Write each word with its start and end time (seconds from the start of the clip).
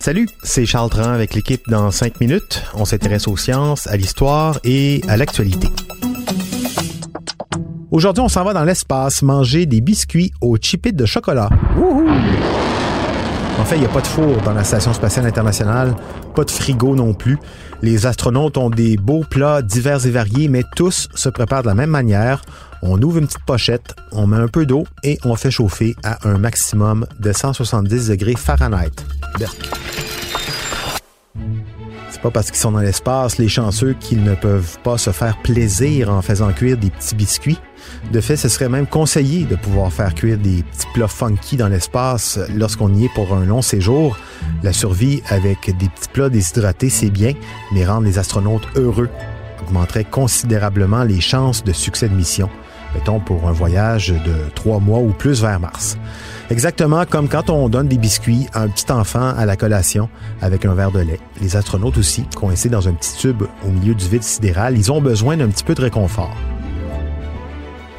Salut, 0.00 0.28
c'est 0.42 0.66
Charles 0.66 0.90
Tran 0.90 1.12
avec 1.12 1.32
l'équipe 1.32 1.62
dans 1.66 1.90
5 1.90 2.20
minutes. 2.20 2.62
On 2.74 2.84
s'intéresse 2.84 3.26
aux 3.26 3.38
sciences, 3.38 3.86
à 3.86 3.96
l'histoire 3.96 4.58
et 4.64 5.00
à 5.08 5.16
l'actualité. 5.16 5.68
Aujourd'hui, 7.90 8.22
on 8.22 8.28
s'en 8.28 8.44
va 8.44 8.52
dans 8.52 8.64
l'espace 8.64 9.22
manger 9.22 9.64
des 9.64 9.80
biscuits 9.80 10.30
aux 10.42 10.58
chipites 10.60 10.96
de 10.96 11.06
chocolat. 11.06 11.48
En 13.58 13.64
fait, 13.64 13.76
il 13.76 13.80
n'y 13.80 13.86
a 13.86 13.90
pas 13.90 14.02
de 14.02 14.06
four 14.06 14.42
dans 14.44 14.52
la 14.52 14.64
Station 14.64 14.92
spatiale 14.92 15.24
internationale, 15.24 15.96
pas 16.34 16.44
de 16.44 16.50
frigo 16.50 16.94
non 16.94 17.14
plus. 17.14 17.38
Les 17.80 18.04
astronautes 18.04 18.58
ont 18.58 18.68
des 18.68 18.98
beaux 18.98 19.24
plats 19.24 19.62
divers 19.62 20.04
et 20.04 20.10
variés, 20.10 20.48
mais 20.48 20.64
tous 20.76 21.08
se 21.14 21.30
préparent 21.30 21.62
de 21.62 21.68
la 21.68 21.74
même 21.74 21.90
manière. 21.90 22.42
On 22.84 23.00
ouvre 23.00 23.18
une 23.18 23.26
petite 23.26 23.44
pochette, 23.44 23.94
on 24.10 24.26
met 24.26 24.36
un 24.36 24.48
peu 24.48 24.66
d'eau 24.66 24.84
et 25.04 25.16
on 25.24 25.36
fait 25.36 25.52
chauffer 25.52 25.94
à 26.02 26.28
un 26.28 26.36
maximum 26.36 27.06
de 27.20 27.32
170 27.32 28.08
degrés 28.08 28.34
Fahrenheit. 28.36 28.90
C'est 32.10 32.20
pas 32.20 32.32
parce 32.32 32.50
qu'ils 32.50 32.58
sont 32.58 32.72
dans 32.72 32.80
l'espace 32.80 33.38
les 33.38 33.48
chanceux 33.48 33.94
qu'ils 34.00 34.24
ne 34.24 34.34
peuvent 34.34 34.78
pas 34.82 34.98
se 34.98 35.10
faire 35.10 35.40
plaisir 35.42 36.10
en 36.10 36.22
faisant 36.22 36.52
cuire 36.52 36.76
des 36.76 36.90
petits 36.90 37.14
biscuits. 37.14 37.60
De 38.12 38.20
fait, 38.20 38.36
ce 38.36 38.48
serait 38.48 38.68
même 38.68 38.88
conseillé 38.88 39.44
de 39.44 39.54
pouvoir 39.54 39.92
faire 39.92 40.12
cuire 40.12 40.38
des 40.38 40.64
petits 40.64 40.88
plats 40.92 41.06
funky 41.06 41.56
dans 41.56 41.68
l'espace 41.68 42.40
lorsqu'on 42.52 42.92
y 42.94 43.04
est 43.04 43.14
pour 43.14 43.32
un 43.32 43.44
long 43.44 43.62
séjour. 43.62 44.16
La 44.64 44.72
survie 44.72 45.22
avec 45.28 45.66
des 45.78 45.88
petits 45.88 46.08
plats 46.12 46.30
déshydratés, 46.30 46.90
c'est 46.90 47.10
bien, 47.10 47.34
mais 47.72 47.86
rendre 47.86 48.06
les 48.06 48.18
astronautes 48.18 48.66
heureux 48.74 49.08
augmenterait 49.62 50.04
considérablement 50.04 51.04
les 51.04 51.20
chances 51.20 51.62
de 51.62 51.72
succès 51.72 52.08
de 52.08 52.14
mission 52.14 52.50
mettons 52.94 53.20
pour 53.20 53.48
un 53.48 53.52
voyage 53.52 54.08
de 54.08 54.50
trois 54.54 54.78
mois 54.78 54.98
ou 54.98 55.08
plus 55.08 55.42
vers 55.42 55.60
Mars. 55.60 55.96
Exactement 56.50 57.04
comme 57.06 57.28
quand 57.28 57.50
on 57.50 57.68
donne 57.68 57.88
des 57.88 57.98
biscuits 57.98 58.46
à 58.52 58.62
un 58.62 58.68
petit 58.68 58.90
enfant 58.92 59.34
à 59.36 59.46
la 59.46 59.56
collation 59.56 60.08
avec 60.40 60.64
un 60.64 60.74
verre 60.74 60.92
de 60.92 61.00
lait. 61.00 61.20
Les 61.40 61.56
astronautes 61.56 61.98
aussi, 61.98 62.24
coincés 62.34 62.68
dans 62.68 62.88
un 62.88 62.92
petit 62.92 63.16
tube 63.16 63.42
au 63.66 63.70
milieu 63.70 63.94
du 63.94 64.08
vide 64.08 64.22
sidéral, 64.22 64.76
ils 64.76 64.92
ont 64.92 65.00
besoin 65.00 65.36
d'un 65.36 65.48
petit 65.48 65.64
peu 65.64 65.74
de 65.74 65.82
réconfort. 65.82 66.36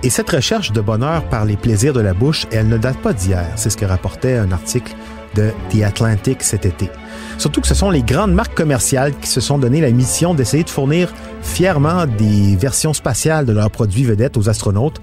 Et 0.03 0.09
cette 0.09 0.29
recherche 0.29 0.73
de 0.73 0.81
bonheur 0.81 1.23
par 1.29 1.45
les 1.45 1.55
plaisirs 1.55 1.93
de 1.93 2.01
la 2.01 2.13
bouche, 2.13 2.45
elle 2.51 2.67
ne 2.67 2.77
date 2.77 2.97
pas 2.97 3.13
d'hier. 3.13 3.47
C'est 3.55 3.69
ce 3.69 3.77
que 3.77 3.85
rapportait 3.85 4.35
un 4.35 4.51
article 4.51 4.93
de 5.35 5.51
The 5.71 5.83
Atlantic 5.83 6.43
cet 6.43 6.65
été. 6.65 6.89
Surtout 7.37 7.61
que 7.61 7.67
ce 7.67 7.75
sont 7.75 7.89
les 7.89 8.03
grandes 8.03 8.33
marques 8.33 8.55
commerciales 8.55 9.13
qui 9.19 9.27
se 9.27 9.41
sont 9.41 9.57
donné 9.57 9.81
la 9.81 9.91
mission 9.91 10.33
d'essayer 10.33 10.63
de 10.63 10.69
fournir 10.69 11.13
fièrement 11.41 12.05
des 12.05 12.55
versions 12.55 12.93
spatiales 12.93 13.45
de 13.45 13.53
leurs 13.53 13.71
produits 13.71 14.03
vedettes 14.03 14.37
aux 14.37 14.49
astronautes. 14.49 15.01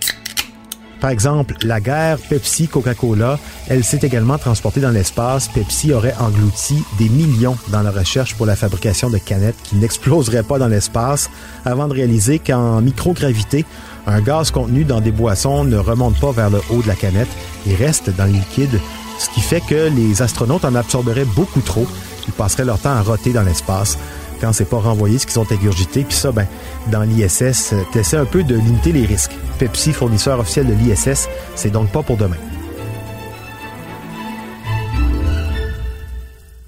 Par 1.00 1.10
exemple, 1.10 1.54
la 1.62 1.80
guerre 1.80 2.18
Pepsi 2.18 2.68
Coca-Cola, 2.68 3.38
elle 3.68 3.84
s'est 3.84 4.00
également 4.02 4.36
transportée 4.36 4.80
dans 4.80 4.90
l'espace. 4.90 5.48
Pepsi 5.48 5.94
aurait 5.94 6.14
englouti 6.20 6.84
des 6.98 7.08
millions 7.08 7.56
dans 7.68 7.80
la 7.80 7.90
recherche 7.90 8.34
pour 8.34 8.44
la 8.44 8.54
fabrication 8.54 9.08
de 9.08 9.16
canettes 9.16 9.56
qui 9.64 9.76
n'exploseraient 9.76 10.42
pas 10.42 10.58
dans 10.58 10.68
l'espace 10.68 11.30
avant 11.64 11.88
de 11.88 11.94
réaliser 11.94 12.38
qu'en 12.38 12.82
microgravité, 12.82 13.64
un 14.06 14.20
gaz 14.20 14.50
contenu 14.50 14.84
dans 14.84 15.00
des 15.00 15.10
boissons 15.10 15.64
ne 15.64 15.78
remonte 15.78 16.18
pas 16.20 16.32
vers 16.32 16.50
le 16.50 16.60
haut 16.70 16.82
de 16.82 16.88
la 16.88 16.94
canette 16.94 17.28
et 17.66 17.74
reste 17.74 18.14
dans 18.16 18.26
le 18.26 18.32
liquide, 18.32 18.78
ce 19.20 19.30
qui 19.30 19.40
fait 19.40 19.60
que 19.60 19.88
les 19.88 20.22
astronautes 20.22 20.64
en 20.64 20.74
absorberaient 20.74 21.24
beaucoup 21.24 21.60
trop 21.60 21.86
ils 22.26 22.32
passeraient 22.32 22.64
leur 22.64 22.78
temps 22.78 22.90
à 22.90 23.02
roter 23.02 23.32
dans 23.32 23.42
l'espace 23.42 23.98
quand 24.40 24.52
c'est 24.52 24.64
pas 24.64 24.78
renvoyé 24.78 25.18
ce 25.18 25.26
qu'ils 25.26 25.38
ont 25.38 25.46
ingurgité. 25.50 26.04
Puis 26.04 26.16
ça, 26.16 26.32
ben, 26.32 26.46
dans 26.90 27.02
l'ISS, 27.02 27.74
t'essaies 27.92 28.16
un 28.16 28.24
peu 28.24 28.42
de 28.42 28.54
limiter 28.54 28.92
les 28.92 29.04
risques. 29.04 29.32
Pepsi, 29.58 29.92
fournisseur 29.92 30.38
officiel 30.38 30.66
de 30.66 30.72
l'ISS, 30.72 31.28
c'est 31.56 31.70
donc 31.70 31.90
pas 31.90 32.02
pour 32.02 32.16
demain. 32.16 32.36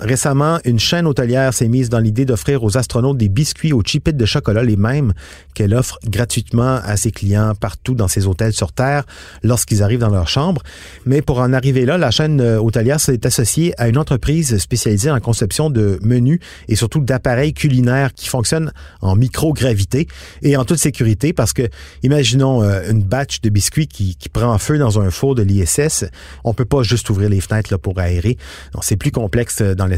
Récemment, 0.03 0.59
une 0.65 0.81
chaîne 0.81 1.07
hôtelière 1.07 1.55
s'est 1.55 1.69
mise 1.69 1.89
dans 1.89 2.01
l'idée 2.01 2.25
d'offrir 2.25 2.65
aux 2.65 2.77
astronautes 2.77 3.19
des 3.19 3.29
biscuits 3.29 3.73
aux 3.73 3.83
chipites 3.85 4.17
de 4.17 4.25
chocolat, 4.27 4.65
les 4.65 4.75
mêmes 4.75 5.13
qu'elle 5.55 5.75
offre 5.75 6.01
gratuitement 6.05 6.81
à 6.83 6.97
ses 6.97 7.13
clients 7.13 7.53
partout 7.55 7.95
dans 7.95 8.09
ses 8.09 8.27
hôtels 8.27 8.53
sur 8.53 8.73
Terre 8.73 9.05
lorsqu'ils 9.45 9.81
arrivent 9.81 10.01
dans 10.01 10.11
leur 10.11 10.27
chambre. 10.27 10.61
Mais 11.07 11.23
pour 11.23 11.39
en 11.39 11.53
arriver 11.53 11.85
là, 11.85 11.99
la 11.99 12.11
chaîne 12.11 12.41
euh, 12.41 12.61
hôtelière 12.61 12.99
s'est 12.99 13.25
associée 13.25 13.81
à 13.81 13.87
une 13.87 13.97
entreprise 13.97 14.59
spécialisée 14.59 15.09
en 15.09 15.21
conception 15.21 15.71
de 15.71 16.01
menus 16.03 16.41
et 16.67 16.75
surtout 16.75 16.99
d'appareils 16.99 17.55
culinaires 17.55 18.13
qui 18.13 18.27
fonctionnent 18.27 18.73
en 19.03 19.15
microgravité 19.15 20.09
et 20.43 20.57
en 20.57 20.65
toute 20.65 20.79
sécurité 20.79 21.33
parce 21.33 21.53
que, 21.53 21.69
imaginons 22.03 22.65
euh, 22.65 22.91
une 22.91 23.05
batch 23.05 23.41
de 23.41 23.51
biscuits 23.51 23.87
qui, 23.87 24.17
prend 24.33 24.57
feu 24.57 24.79
dans 24.79 24.99
un 24.99 25.11
four 25.11 25.35
de 25.35 25.43
l'ISS. 25.43 26.07
On 26.43 26.55
peut 26.55 26.65
pas 26.65 26.83
juste 26.83 27.11
ouvrir 27.11 27.29
les 27.29 27.41
fenêtres 27.41 27.77
pour 27.77 27.99
aérer. 27.99 28.39
C'est 28.81 28.97
plus 28.97 29.11
complexe 29.11 29.61
euh, 29.61 29.75
dans 29.75 29.92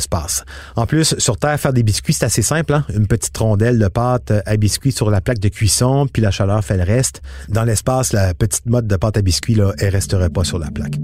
En 0.76 0.86
plus, 0.86 1.14
sur 1.18 1.36
Terre, 1.36 1.58
faire 1.58 1.72
des 1.72 1.82
biscuits, 1.82 2.14
c'est 2.14 2.26
assez 2.26 2.42
simple. 2.42 2.74
Hein? 2.74 2.84
Une 2.94 3.06
petite 3.06 3.36
rondelle 3.36 3.78
de 3.78 3.88
pâte 3.88 4.32
à 4.44 4.56
biscuits 4.56 4.92
sur 4.92 5.10
la 5.10 5.20
plaque 5.20 5.38
de 5.38 5.48
cuisson, 5.48 6.06
puis 6.12 6.22
la 6.22 6.30
chaleur 6.30 6.64
fait 6.64 6.76
le 6.76 6.84
reste. 6.84 7.22
Dans 7.48 7.64
l'espace, 7.64 8.12
la 8.12 8.34
petite 8.34 8.66
mode 8.66 8.86
de 8.86 8.96
pâte 8.96 9.16
à 9.16 9.22
biscuits, 9.22 9.54
là, 9.54 9.72
elle 9.78 9.90
resterait 9.90 10.30
pas 10.30 10.44
sur 10.44 10.58
la 10.58 10.70
plaque. 10.70 10.98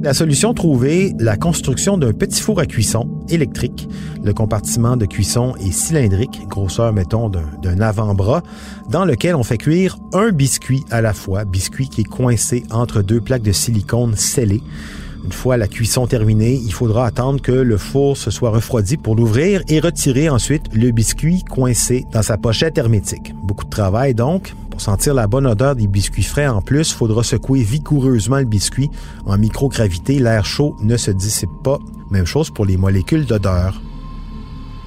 La 0.00 0.14
solution 0.14 0.54
trouvée, 0.54 1.12
la 1.18 1.36
construction 1.36 1.98
d'un 1.98 2.12
petit 2.12 2.40
four 2.40 2.60
à 2.60 2.66
cuisson 2.66 3.20
électrique. 3.28 3.88
Le 4.22 4.32
compartiment 4.32 4.96
de 4.96 5.06
cuisson 5.06 5.56
est 5.56 5.72
cylindrique, 5.72 6.40
grosseur, 6.48 6.92
mettons, 6.92 7.28
d'un 7.28 7.80
avant-bras, 7.80 8.44
dans 8.90 9.04
lequel 9.04 9.34
on 9.34 9.42
fait 9.42 9.58
cuire 9.58 9.98
un 10.12 10.30
biscuit 10.30 10.84
à 10.92 11.00
la 11.00 11.12
fois, 11.12 11.44
biscuit 11.44 11.88
qui 11.88 12.02
est 12.02 12.08
coincé 12.08 12.62
entre 12.70 13.02
deux 13.02 13.20
plaques 13.20 13.42
de 13.42 13.50
silicone 13.50 14.14
scellées. 14.14 14.62
Une 15.24 15.32
fois 15.32 15.56
la 15.56 15.68
cuisson 15.68 16.06
terminée, 16.06 16.54
il 16.54 16.72
faudra 16.72 17.06
attendre 17.06 17.40
que 17.40 17.52
le 17.52 17.76
four 17.76 18.16
se 18.16 18.30
soit 18.30 18.50
refroidi 18.50 18.96
pour 18.96 19.16
l'ouvrir 19.16 19.62
et 19.68 19.80
retirer 19.80 20.28
ensuite 20.28 20.64
le 20.72 20.90
biscuit 20.90 21.42
coincé 21.44 22.06
dans 22.12 22.22
sa 22.22 22.38
pochette 22.38 22.78
hermétique. 22.78 23.34
Beaucoup 23.42 23.64
de 23.64 23.70
travail 23.70 24.14
donc. 24.14 24.54
Pour 24.70 24.80
sentir 24.80 25.12
la 25.14 25.26
bonne 25.26 25.46
odeur 25.46 25.74
des 25.74 25.88
biscuits 25.88 26.22
frais 26.22 26.46
en 26.46 26.62
plus, 26.62 26.90
il 26.90 26.94
faudra 26.94 27.24
secouer 27.24 27.62
vigoureusement 27.62 28.38
le 28.38 28.44
biscuit. 28.44 28.90
En 29.26 29.36
microgravité, 29.36 30.20
l'air 30.20 30.44
chaud 30.44 30.76
ne 30.80 30.96
se 30.96 31.10
dissipe 31.10 31.50
pas. 31.64 31.78
Même 32.10 32.26
chose 32.26 32.50
pour 32.50 32.64
les 32.64 32.76
molécules 32.76 33.26
d'odeur. 33.26 33.80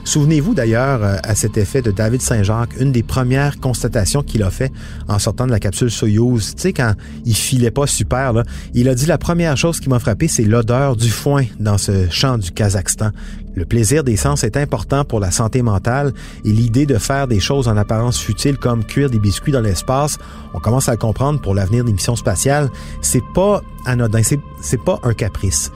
Souvenez-vous 0.04 0.54
d'ailleurs 0.54 1.04
euh, 1.04 1.18
à 1.24 1.36
cet 1.36 1.58
effet 1.58 1.82
de 1.82 1.92
David 1.92 2.22
Saint-Jacques, 2.22 2.80
une 2.80 2.92
des 2.92 3.04
premières 3.04 3.60
constatations 3.60 4.24
qu'il 4.24 4.44
a 4.44 4.50
fait 4.50 4.72
en 5.08 5.20
sortant 5.20 5.46
de 5.46 5.52
la 5.52 5.60
capsule 5.60 5.92
Soyouz. 5.92 6.56
Tu 6.56 6.62
sais, 6.62 6.74
quand 6.74 6.94
il 7.26 7.36
filait 7.36 7.72
pas 7.72 7.88
super, 7.88 8.34
là, 8.34 8.44
il 8.74 8.90
a 8.90 8.96
dit 8.96 9.06
la 9.06 9.18
première 9.18 9.58
chose 9.58 9.80
qui 9.80 9.90
m'a 9.90 10.00
frappé, 10.00 10.28
c'est 10.28 10.44
l'odeur 10.44 10.96
du 10.96 11.10
foin 11.10 11.44
dans 11.60 11.78
ce 11.78 12.10
champ 12.10 12.38
du 12.38 12.52
Kazakhstan. 12.52 13.12
Le 13.56 13.66
plaisir 13.66 14.04
des 14.04 14.16
sens 14.16 14.44
est 14.44 14.56
important 14.56 15.04
pour 15.04 15.20
la 15.20 15.30
santé 15.30 15.62
mentale 15.62 16.14
et 16.46 16.52
l'idée 16.52 16.86
de 16.86 16.98
faire 16.98 17.28
des 17.28 17.40
choses 17.40 17.68
en 17.68 17.76
apparence 17.76 18.18
futiles 18.18 18.58
comme 18.58 18.86
cuire 18.86 19.10
des 19.10 19.20
biscuits 19.20 19.52
dans 19.52 19.62
l'espace, 19.62 20.18
on 20.54 20.60
commence 20.60 20.88
à 20.88 20.94
le 20.94 20.98
comprendre 20.98 21.42
pour 21.42 21.54
l'avenir 21.54 21.84
des 21.84 21.92
missions 21.92 22.16
spatiales. 22.16 22.70
C'est 23.02 23.24
pas 23.34 23.62
anodin, 23.86 24.22
c'est 24.62 24.84
pas 24.84 25.00
un 25.04 25.14
caprice. 25.14 25.72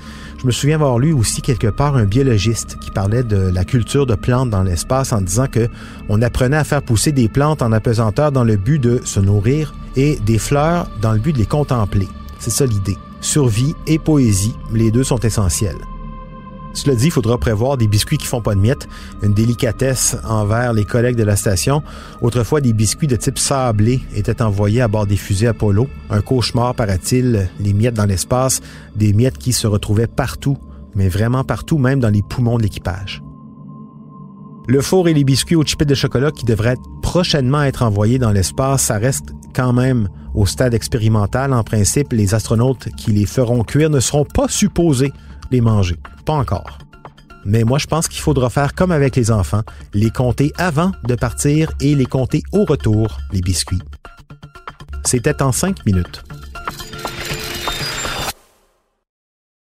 Je 0.45 0.47
me 0.47 0.53
souviens 0.53 0.75
avoir 0.75 0.99
lu 0.99 1.11
aussi 1.11 1.41
quelque 1.41 1.65
part 1.65 1.95
un 1.95 2.05
biologiste 2.05 2.77
qui 2.79 2.91
parlait 2.91 3.23
de 3.23 3.35
la 3.35 3.65
culture 3.65 4.05
de 4.05 4.13
plantes 4.13 4.51
dans 4.51 4.61
l'espace 4.61 5.11
en 5.11 5.19
disant 5.19 5.47
que 5.47 5.67
on 6.07 6.21
apprenait 6.21 6.55
à 6.55 6.63
faire 6.63 6.83
pousser 6.83 7.11
des 7.11 7.27
plantes 7.27 7.63
en 7.63 7.71
apesanteur 7.71 8.31
dans 8.31 8.43
le 8.43 8.55
but 8.55 8.77
de 8.77 9.01
se 9.03 9.19
nourrir 9.19 9.73
et 9.95 10.17
des 10.17 10.37
fleurs 10.37 10.87
dans 11.01 11.13
le 11.13 11.19
but 11.19 11.33
de 11.33 11.39
les 11.39 11.47
contempler. 11.47 12.07
C'est 12.37 12.51
ça 12.51 12.67
l'idée. 12.67 12.99
Survie 13.21 13.73
et 13.87 13.97
poésie, 13.97 14.53
les 14.71 14.91
deux 14.91 15.03
sont 15.03 15.17
essentiels. 15.17 15.79
Cela 16.75 16.93
dit, 16.93 17.05
il 17.05 17.11
faudra 17.11 17.37
prévoir 17.37 17.77
des 17.77 17.87
biscuits 17.87 18.17
qui 18.17 18.27
font 18.27 18.41
pas 18.41 18.53
de 18.53 18.59
miettes, 18.59 18.87
une 19.23 19.33
délicatesse 19.33 20.17
envers 20.27 20.73
les 20.73 20.83
collègues 20.83 21.15
de 21.15 21.23
la 21.23 21.37
station. 21.37 21.81
Autrefois, 22.21 22.59
des 22.59 22.73
biscuits 22.73 23.07
de 23.07 23.15
type 23.15 23.39
sablé 23.39 24.01
étaient 24.13 24.41
envoyés 24.41 24.81
à 24.81 24.89
bord 24.89 25.07
des 25.07 25.15
fusées 25.15 25.47
Apollo. 25.47 25.87
Un 26.09 26.19
cauchemar, 26.19 26.75
paraît-il, 26.75 27.49
les 27.61 27.73
miettes 27.73 27.93
dans 27.93 28.05
l'espace, 28.05 28.61
des 28.93 29.13
miettes 29.13 29.37
qui 29.37 29.53
se 29.53 29.67
retrouvaient 29.67 30.05
partout, 30.05 30.57
mais 30.95 31.07
vraiment 31.07 31.45
partout, 31.45 31.77
même 31.77 32.01
dans 32.01 32.09
les 32.09 32.21
poumons 32.21 32.57
de 32.57 32.63
l'équipage. 32.63 33.23
Le 34.67 34.81
four 34.81 35.07
et 35.07 35.13
les 35.13 35.23
biscuits 35.23 35.55
aux 35.55 35.63
chipettes 35.63 35.89
de 35.89 35.95
chocolat 35.95 36.31
qui 36.31 36.43
devraient 36.43 36.77
prochainement 37.01 37.63
être 37.63 37.83
envoyés 37.83 38.19
dans 38.19 38.31
l'espace, 38.31 38.83
ça 38.83 38.97
reste 38.97 39.29
quand 39.53 39.71
même 39.71 40.09
au 40.33 40.45
stade 40.45 40.73
expérimental. 40.73 41.53
En 41.53 41.63
principe, 41.63 42.11
les 42.11 42.33
astronautes 42.33 42.89
qui 42.97 43.11
les 43.11 43.25
feront 43.25 43.63
cuire 43.63 43.89
ne 43.89 44.01
seront 44.01 44.25
pas 44.25 44.49
supposés 44.49 45.13
les 45.51 45.61
manger. 45.61 45.97
Pas 46.25 46.33
encore. 46.33 46.77
Mais 47.45 47.63
moi, 47.63 47.77
je 47.77 47.85
pense 47.85 48.07
qu'il 48.07 48.21
faudra 48.21 48.49
faire 48.49 48.73
comme 48.73 48.91
avec 48.91 49.15
les 49.15 49.29
enfants, 49.29 49.61
les 49.93 50.09
compter 50.09 50.51
avant 50.57 50.91
de 51.03 51.15
partir 51.15 51.71
et 51.79 51.93
les 51.93 52.07
compter 52.07 52.41
au 52.51 52.65
retour, 52.65 53.19
les 53.31 53.41
biscuits. 53.41 53.81
C'était 55.03 55.43
en 55.43 55.51
cinq 55.51 55.85
minutes. 55.85 56.23